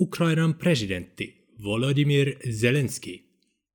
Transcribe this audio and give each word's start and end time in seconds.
Ukrainan 0.00 0.54
presidentti 0.54 1.46
Volodymyr 1.64 2.36
Zelensky 2.50 3.24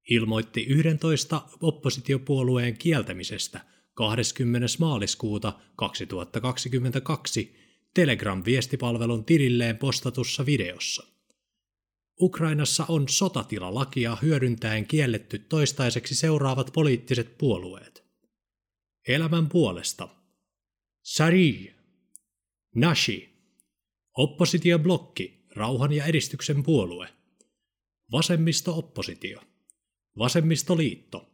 ilmoitti 0.09 0.65
11 0.65 1.41
oppositiopuolueen 1.61 2.77
kieltämisestä 2.77 3.61
20. 3.93 4.67
maaliskuuta 4.79 5.59
2022 5.75 7.64
Telegram-viestipalvelun 7.95 9.25
tililleen 9.25 9.77
postatussa 9.77 10.45
videossa. 10.45 11.07
Ukrainassa 12.21 12.85
on 12.87 13.09
sotatilalakia 13.09 14.17
hyödyntäen 14.21 14.87
kielletty 14.87 15.39
toistaiseksi 15.39 16.15
seuraavat 16.15 16.69
poliittiset 16.73 17.37
puolueet. 17.37 18.03
Elämän 19.07 19.49
puolesta. 19.49 20.09
Sari. 21.03 21.75
Nashi. 22.75 23.29
Oppositioblokki, 24.17 25.45
rauhan 25.55 25.93
ja 25.93 26.05
edistyksen 26.05 26.63
puolue. 26.63 27.07
Vasemmisto-oppositio. 28.11 29.41
Vasemmistoliitto. 30.17 31.29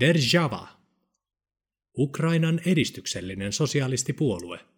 Derjava. 0.00 0.68
Ukrainan 1.98 2.60
edistyksellinen 2.66 3.52
sosialistipuolue. 3.52 4.75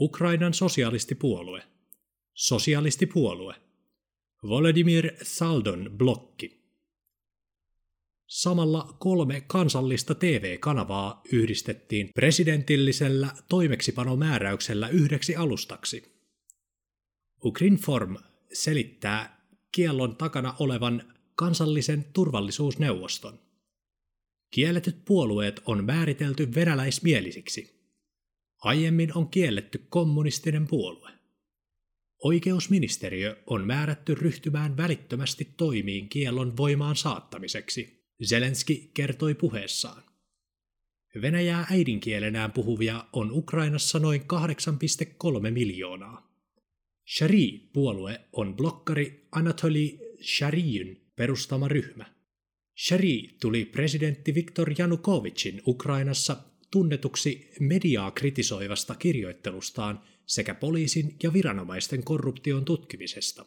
Ukrainan 0.00 0.54
sosialistipuolue. 0.54 1.62
Sosialistipuolue. 2.34 3.54
Volodymyr 4.48 5.10
Saldon 5.22 5.90
blokki. 5.96 6.60
Samalla 8.26 8.96
kolme 8.98 9.40
kansallista 9.40 10.14
TV-kanavaa 10.14 11.20
yhdistettiin 11.32 12.10
presidentillisellä 12.14 13.28
toimeksipanomääräyksellä 13.48 14.88
yhdeksi 14.88 15.36
alustaksi. 15.36 16.02
Ukrinform 17.44 18.16
selittää 18.52 19.46
kiellon 19.72 20.16
takana 20.16 20.54
olevan 20.58 21.14
kansallisen 21.34 22.04
turvallisuusneuvoston. 22.12 23.40
Kielletyt 24.50 25.04
puolueet 25.04 25.60
on 25.66 25.84
määritelty 25.84 26.54
venäläismielisiksi. 26.54 27.79
Aiemmin 28.60 29.16
on 29.16 29.28
kielletty 29.28 29.86
kommunistinen 29.88 30.66
puolue. 30.66 31.10
Oikeusministeriö 32.24 33.42
on 33.46 33.66
määrätty 33.66 34.14
ryhtymään 34.14 34.76
välittömästi 34.76 35.54
toimiin 35.56 36.08
kiellon 36.08 36.56
voimaan 36.56 36.96
saattamiseksi, 36.96 38.06
Zelenski 38.24 38.90
kertoi 38.94 39.34
puheessaan. 39.34 40.02
Venäjää 41.22 41.66
äidinkielenään 41.70 42.52
puhuvia 42.52 43.04
on 43.12 43.32
Ukrainassa 43.32 43.98
noin 43.98 44.20
8,3 44.20 45.50
miljoonaa. 45.50 46.30
Shari-puolue 47.18 48.20
on 48.32 48.56
blokkari 48.56 49.28
Anatoli 49.32 49.98
Sharijyn 50.22 51.00
perustama 51.16 51.68
ryhmä. 51.68 52.04
Shari 52.86 53.36
tuli 53.40 53.64
presidentti 53.64 54.34
Viktor 54.34 54.72
Janukovicin 54.78 55.62
Ukrainassa 55.66 56.36
tunnetuksi 56.70 57.50
mediaa 57.60 58.10
kritisoivasta 58.10 58.94
kirjoittelustaan 58.94 60.00
sekä 60.26 60.54
poliisin 60.54 61.16
ja 61.22 61.32
viranomaisten 61.32 62.04
korruption 62.04 62.64
tutkimisesta. 62.64 63.46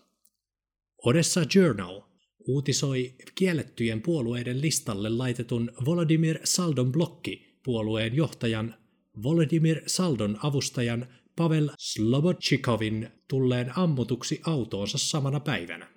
Odessa 1.05 1.45
Journal 1.55 2.01
uutisoi 2.47 3.15
kiellettyjen 3.35 4.01
puolueiden 4.01 4.61
listalle 4.61 5.09
laitetun 5.09 5.71
Volodymyr 5.85 6.39
Saldon 6.43 6.91
blokki 6.91 7.59
puolueen 7.63 8.15
johtajan 8.15 8.75
Volodymyr 9.23 9.81
Saldon 9.87 10.39
avustajan 10.43 11.07
Pavel 11.35 11.69
Slobodchikovin 11.77 13.09
tulleen 13.27 13.77
ammutuksi 13.77 14.41
autoonsa 14.45 14.97
samana 14.97 15.39
päivänä. 15.39 15.87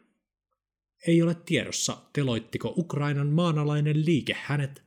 Ei 1.06 1.22
ole 1.22 1.34
tiedossa, 1.34 1.96
teloittiko 2.12 2.74
Ukrainan 2.76 3.26
maanalainen 3.26 4.06
liike 4.06 4.36
hänet 4.38 4.85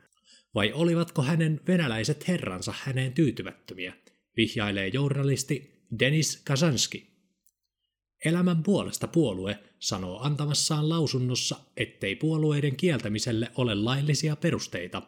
vai 0.56 0.72
olivatko 0.74 1.22
hänen 1.22 1.62
venäläiset 1.68 2.28
herransa 2.28 2.74
häneen 2.84 3.14
tyytymättömiä, 3.14 3.94
vihjailee 4.38 4.88
journalisti 4.88 5.86
Denis 6.00 6.42
Kazanski. 6.46 7.10
Elämän 8.26 8.64
puolesta 8.64 9.08
puolue 9.08 9.60
sanoo 9.80 10.20
antamassaan 10.20 10.90
lausunnossa, 10.90 11.60
ettei 11.78 12.16
puolueiden 12.16 12.76
kieltämiselle 12.76 13.52
ole 13.56 13.76
laillisia 13.76 14.36
perusteita 14.36 15.02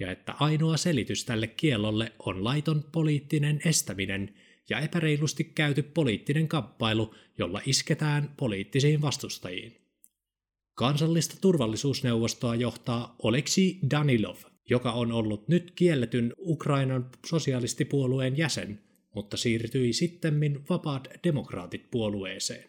ja 0.00 0.10
että 0.10 0.34
ainoa 0.40 0.76
selitys 0.76 1.24
tälle 1.24 1.46
kiellolle 1.46 2.12
on 2.18 2.44
laiton 2.44 2.84
poliittinen 2.92 3.60
estäminen 3.64 4.34
ja 4.70 4.80
epäreilusti 4.80 5.44
käyty 5.44 5.82
poliittinen 5.82 6.48
kamppailu, 6.48 7.14
jolla 7.38 7.60
isketään 7.66 8.34
poliittisiin 8.36 9.02
vastustajiin. 9.02 9.76
Kansallista 10.74 11.36
turvallisuusneuvostoa 11.40 12.54
johtaa 12.54 13.16
Oleksi 13.22 13.78
Danilov, 13.90 14.36
joka 14.70 14.92
on 14.92 15.12
ollut 15.12 15.48
nyt 15.48 15.70
kielletyn 15.70 16.32
Ukrainan 16.38 17.10
sosialistipuolueen 17.26 18.38
jäsen, 18.38 18.80
mutta 19.14 19.36
siirtyi 19.36 19.92
sittemmin 19.92 20.64
Vapaat 20.70 21.08
demokraatit 21.24 21.90
puolueeseen. 21.90 22.64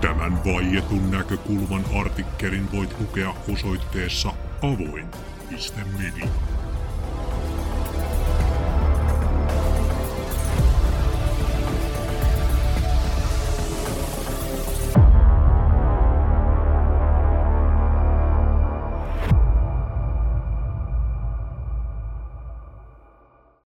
Tämän 0.00 0.44
vaietun 0.44 1.10
näkökulman 1.10 1.84
artikkelin 2.00 2.72
voit 2.72 3.00
lukea 3.00 3.34
osoitteessa 3.52 4.32
avoin.media. 4.62 6.28